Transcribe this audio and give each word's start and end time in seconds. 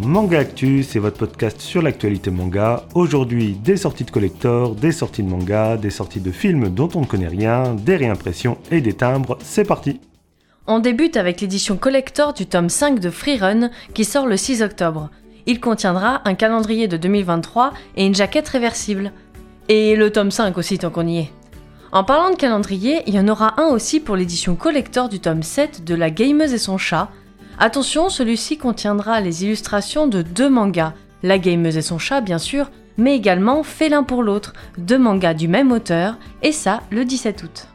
Manga 0.00 0.38
Actu, 0.38 0.84
c'est 0.84 1.00
votre 1.00 1.18
podcast 1.18 1.60
sur 1.60 1.82
l'actualité 1.82 2.30
manga. 2.30 2.84
Aujourd'hui, 2.94 3.54
des 3.54 3.76
sorties 3.76 4.04
de 4.04 4.10
collector, 4.12 4.76
des 4.76 4.92
sorties 4.92 5.24
de 5.24 5.28
manga, 5.28 5.76
des 5.76 5.90
sorties 5.90 6.20
de 6.20 6.30
films 6.30 6.68
dont 6.68 6.88
on 6.94 7.00
ne 7.00 7.06
connaît 7.06 7.28
rien, 7.28 7.74
des 7.74 7.96
réimpressions 7.96 8.58
et 8.70 8.80
des 8.80 8.92
timbres. 8.92 9.38
C'est 9.42 9.66
parti 9.66 10.00
On 10.68 10.78
débute 10.78 11.16
avec 11.16 11.40
l'édition 11.40 11.76
collector 11.76 12.32
du 12.32 12.46
tome 12.46 12.68
5 12.68 13.00
de 13.00 13.10
Freerun 13.10 13.70
qui 13.92 14.04
sort 14.04 14.26
le 14.26 14.36
6 14.36 14.62
octobre. 14.62 15.10
Il 15.46 15.58
contiendra 15.58 16.22
un 16.28 16.34
calendrier 16.34 16.86
de 16.86 16.96
2023 16.96 17.72
et 17.96 18.06
une 18.06 18.14
jaquette 18.14 18.48
réversible. 18.48 19.12
Et 19.68 19.96
le 19.96 20.12
tome 20.12 20.30
5 20.30 20.56
aussi 20.58 20.78
tant 20.78 20.90
qu'on 20.90 21.08
y 21.08 21.18
est. 21.18 21.32
En 21.90 22.04
parlant 22.04 22.30
de 22.30 22.36
calendrier, 22.36 23.02
il 23.06 23.14
y 23.14 23.18
en 23.18 23.28
aura 23.28 23.60
un 23.60 23.66
aussi 23.66 23.98
pour 23.98 24.14
l'édition 24.14 24.54
collector 24.54 25.08
du 25.08 25.18
tome 25.18 25.42
7 25.42 25.84
de 25.84 25.94
La 25.96 26.10
Gameuse 26.10 26.52
et 26.52 26.58
son 26.58 26.78
chat. 26.78 27.08
Attention, 27.60 28.08
celui-ci 28.08 28.56
contiendra 28.56 29.20
les 29.20 29.44
illustrations 29.44 30.06
de 30.06 30.22
deux 30.22 30.48
mangas, 30.48 30.94
La 31.24 31.40
Gameuse 31.40 31.76
et 31.76 31.82
son 31.82 31.98
chat 31.98 32.20
bien 32.20 32.38
sûr, 32.38 32.70
mais 32.96 33.16
également 33.16 33.64
Fait 33.64 33.88
l'un 33.88 34.04
pour 34.04 34.22
l'autre, 34.22 34.52
deux 34.78 34.98
mangas 34.98 35.34
du 35.34 35.48
même 35.48 35.72
auteur, 35.72 36.18
et 36.42 36.52
ça 36.52 36.82
le 36.92 37.04
17 37.04 37.42
août. 37.42 37.66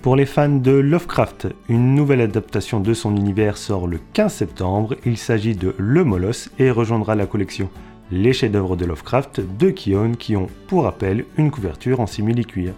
Pour 0.00 0.14
les 0.14 0.26
fans 0.26 0.48
de 0.48 0.70
Lovecraft, 0.70 1.48
une 1.68 1.96
nouvelle 1.96 2.20
adaptation 2.20 2.78
de 2.78 2.94
son 2.94 3.16
univers 3.16 3.56
sort 3.56 3.88
le 3.88 3.98
15 4.12 4.32
septembre. 4.32 4.94
Il 5.04 5.16
s'agit 5.16 5.56
de 5.56 5.74
Le 5.76 6.04
Molosse 6.04 6.48
et 6.60 6.70
rejoindra 6.70 7.16
la 7.16 7.26
collection 7.26 7.68
Les 8.12 8.32
chefs-d'œuvre 8.32 8.76
de 8.76 8.84
Lovecraft 8.84 9.40
de 9.58 9.70
Kion 9.70 10.12
qui 10.12 10.36
ont, 10.36 10.46
pour 10.68 10.84
rappel, 10.84 11.24
une 11.36 11.50
couverture 11.50 11.98
en 11.98 12.06
simili-cuir. 12.06 12.74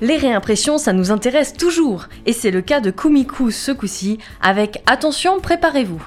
Les 0.00 0.16
réimpressions, 0.16 0.76
ça 0.76 0.92
nous 0.92 1.12
intéresse 1.12 1.52
toujours, 1.52 2.08
et 2.26 2.32
c'est 2.32 2.50
le 2.50 2.62
cas 2.62 2.80
de 2.80 2.90
Kumiku 2.90 3.50
ce 3.50 3.70
coup-ci, 3.70 4.18
avec 4.42 4.82
Attention, 4.86 5.40
préparez-vous. 5.40 6.04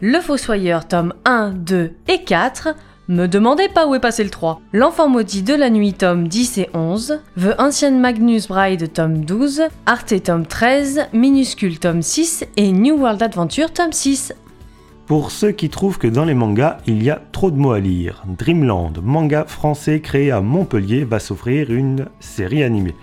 Le 0.00 0.20
Fossoyeur, 0.20 0.86
tome 0.86 1.14
1, 1.24 1.50
2 1.50 1.92
et 2.08 2.22
4. 2.22 2.74
Me 3.08 3.26
demandez 3.26 3.68
pas 3.68 3.86
où 3.86 3.94
est 3.94 4.00
passé 4.00 4.24
le 4.24 4.30
3. 4.30 4.60
L'Enfant 4.72 5.08
maudit 5.08 5.42
de 5.42 5.54
la 5.54 5.68
nuit, 5.68 5.92
tome 5.92 6.28
10 6.28 6.58
et 6.58 6.70
11. 6.74 7.20
The 7.38 7.54
Ancient 7.58 7.98
Magnus 7.98 8.48
Bride, 8.48 8.92
tome 8.92 9.24
12. 9.24 9.62
Arte, 9.84 10.22
tome 10.22 10.46
13. 10.46 11.08
Minuscule, 11.12 11.78
tome 11.78 12.02
6. 12.02 12.44
Et 12.56 12.72
New 12.72 12.96
World 12.96 13.22
Adventure, 13.22 13.72
tome 13.72 13.92
6. 13.92 14.32
Pour 15.06 15.32
ceux 15.32 15.50
qui 15.50 15.68
trouvent 15.68 15.98
que 15.98 16.06
dans 16.06 16.24
les 16.24 16.32
mangas, 16.32 16.78
il 16.86 17.02
y 17.02 17.10
a 17.10 17.20
trop 17.32 17.50
de 17.50 17.58
mots 17.58 17.72
à 17.72 17.80
lire, 17.80 18.22
Dreamland, 18.26 18.92
manga 19.02 19.44
français 19.44 20.00
créé 20.00 20.30
à 20.30 20.40
Montpellier, 20.40 21.04
va 21.04 21.18
s'offrir 21.18 21.70
une 21.70 22.06
série 22.20 22.62
animée. 22.62 22.94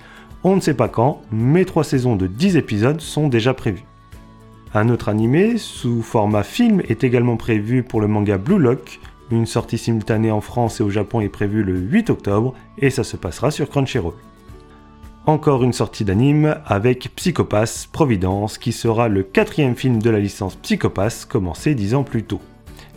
On 0.43 0.55
ne 0.55 0.61
sait 0.61 0.73
pas 0.73 0.87
quand, 0.87 1.21
mais 1.31 1.65
trois 1.65 1.83
saisons 1.83 2.15
de 2.15 2.25
10 2.25 2.57
épisodes 2.57 2.99
sont 2.99 3.27
déjà 3.27 3.53
prévues. 3.53 3.85
Un 4.73 4.89
autre 4.89 5.09
animé, 5.09 5.57
sous 5.57 6.01
format 6.01 6.41
film, 6.41 6.81
est 6.87 7.03
également 7.03 7.37
prévu 7.37 7.83
pour 7.83 8.01
le 8.01 8.07
manga 8.07 8.39
Blue 8.39 8.57
Lock. 8.57 8.99
Une 9.29 9.45
sortie 9.45 9.77
simultanée 9.77 10.31
en 10.31 10.41
France 10.41 10.79
et 10.79 10.83
au 10.83 10.89
Japon 10.89 11.21
est 11.21 11.29
prévue 11.29 11.61
le 11.61 11.77
8 11.77 12.09
octobre 12.09 12.55
et 12.79 12.89
ça 12.89 13.03
se 13.03 13.17
passera 13.17 13.51
sur 13.51 13.69
Crunchyroll. 13.69 14.13
Encore 15.27 15.63
une 15.63 15.73
sortie 15.73 16.05
d'anime 16.05 16.55
avec 16.65 17.11
Psychopass 17.15 17.85
Providence 17.85 18.57
qui 18.57 18.71
sera 18.71 19.09
le 19.09 19.21
quatrième 19.21 19.75
film 19.75 20.01
de 20.01 20.09
la 20.09 20.19
licence 20.19 20.55
Psychopass 20.55 21.25
commencé 21.25 21.75
dix 21.75 21.93
ans 21.93 22.03
plus 22.03 22.23
tôt. 22.23 22.41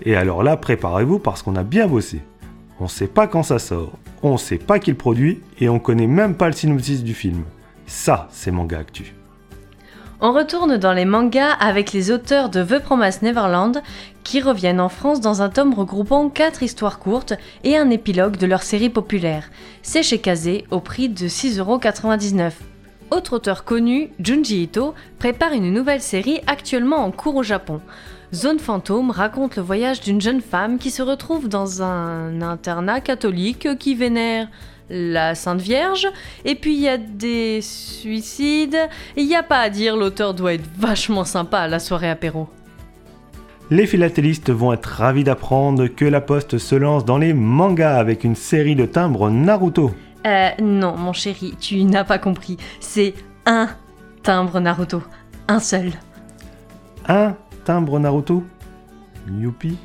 Et 0.02 0.16
alors 0.16 0.42
là, 0.42 0.56
préparez-vous 0.56 1.18
parce 1.18 1.42
qu'on 1.42 1.56
a 1.56 1.62
bien 1.62 1.86
bossé. 1.86 2.22
On 2.80 2.88
sait 2.88 3.06
pas 3.06 3.26
quand 3.26 3.42
ça 3.42 3.58
sort, 3.58 3.92
on 4.30 4.36
sait 4.36 4.58
pas 4.58 4.78
qui 4.78 4.90
le 4.90 4.96
produit 4.96 5.40
et 5.60 5.68
on 5.68 5.78
connaît 5.78 6.06
même 6.06 6.34
pas 6.34 6.46
le 6.46 6.52
synopsis 6.52 7.02
du 7.02 7.14
film. 7.14 7.44
Ça, 7.86 8.28
c'est 8.30 8.50
manga 8.50 8.78
actu. 8.78 9.14
On 10.20 10.32
retourne 10.32 10.78
dans 10.78 10.92
les 10.92 11.04
mangas 11.04 11.52
avec 11.52 11.92
les 11.92 12.10
auteurs 12.10 12.48
de 12.48 12.62
The 12.62 12.78
Promised 12.78 13.22
Neverland 13.22 13.82
qui 14.22 14.40
reviennent 14.40 14.80
en 14.80 14.88
France 14.88 15.20
dans 15.20 15.42
un 15.42 15.50
tome 15.50 15.74
regroupant 15.74 16.30
4 16.30 16.62
histoires 16.62 16.98
courtes 16.98 17.34
et 17.62 17.76
un 17.76 17.90
épilogue 17.90 18.38
de 18.38 18.46
leur 18.46 18.62
série 18.62 18.88
populaire. 18.88 19.50
C'est 19.82 20.02
chez 20.02 20.18
Kazé 20.18 20.64
au 20.70 20.80
prix 20.80 21.10
de 21.10 21.28
6,99€. 21.28 22.52
Autre 23.10 23.34
auteur 23.34 23.64
connu, 23.64 24.10
Junji 24.18 24.62
Ito, 24.62 24.94
prépare 25.18 25.52
une 25.52 25.72
nouvelle 25.72 26.00
série 26.00 26.40
actuellement 26.46 27.04
en 27.04 27.10
cours 27.10 27.36
au 27.36 27.42
Japon. 27.42 27.80
Zone 28.34 28.58
Fantôme 28.58 29.12
raconte 29.12 29.54
le 29.54 29.62
voyage 29.62 30.00
d'une 30.00 30.20
jeune 30.20 30.40
femme 30.40 30.78
qui 30.78 30.90
se 30.90 31.02
retrouve 31.02 31.48
dans 31.48 31.82
un 31.82 32.42
internat 32.42 33.00
catholique 33.00 33.78
qui 33.78 33.94
vénère 33.94 34.48
la 34.90 35.36
Sainte 35.36 35.60
Vierge, 35.60 36.08
et 36.44 36.56
puis 36.56 36.74
il 36.74 36.80
y 36.80 36.88
a 36.88 36.98
des 36.98 37.60
suicides, 37.62 38.76
il 39.16 39.26
n'y 39.28 39.36
a 39.36 39.44
pas 39.44 39.60
à 39.60 39.70
dire, 39.70 39.96
l'auteur 39.96 40.34
doit 40.34 40.54
être 40.54 40.68
vachement 40.76 41.24
sympa 41.24 41.60
à 41.60 41.68
la 41.68 41.78
soirée 41.78 42.10
apéro. 42.10 42.48
Les 43.70 43.86
philatélistes 43.86 44.50
vont 44.50 44.72
être 44.72 44.86
ravis 44.86 45.24
d'apprendre 45.24 45.86
que 45.86 46.04
la 46.04 46.20
Poste 46.20 46.58
se 46.58 46.74
lance 46.74 47.04
dans 47.04 47.18
les 47.18 47.32
mangas 47.32 47.96
avec 47.96 48.24
une 48.24 48.34
série 48.36 48.74
de 48.74 48.84
timbres 48.84 49.30
Naruto. 49.30 49.92
Euh, 50.26 50.50
non, 50.60 50.96
mon 50.96 51.12
chéri, 51.12 51.54
tu 51.60 51.84
n'as 51.84 52.04
pas 52.04 52.18
compris. 52.18 52.56
C'est 52.80 53.14
un 53.46 53.68
timbre 54.22 54.58
Naruto. 54.58 55.02
Un 55.46 55.60
seul. 55.60 55.92
Un 57.08 57.36
timbre 57.64 57.98
Naruto 57.98 58.44
Youpi 59.28 59.76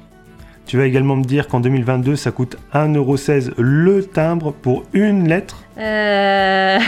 Tu 0.65 0.77
vas 0.77 0.85
également 0.85 1.15
me 1.15 1.23
dire 1.23 1.47
qu'en 1.47 1.59
2022, 1.59 2.15
ça 2.15 2.31
coûte 2.31 2.57
1,16€ 2.73 3.53
le 3.57 4.05
timbre 4.05 4.51
pour 4.53 4.83
une 4.93 5.27
lettre 5.27 5.63
Euh... 5.77 6.79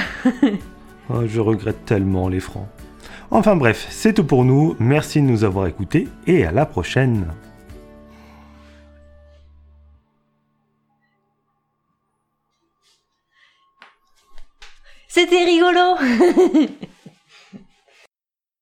Oh, 1.09 1.24
Je 1.25 1.40
regrette 1.40 1.84
tellement 1.85 2.29
les 2.29 2.40
francs. 2.40 2.68
Enfin 3.31 3.56
bref, 3.56 3.88
c'est 3.90 4.13
tout 4.13 4.25
pour 4.25 4.46
nous. 4.46 4.75
Merci 4.79 5.22
de 5.22 5.28
nous 5.28 5.44
avoir 5.44 5.68
écoutés 5.68 6.07
et 6.28 6.46
à 6.46 6.52
la 6.52 6.66
prochaine. 6.66 7.25
C'était 15.08 15.44
rigolo 15.44 15.97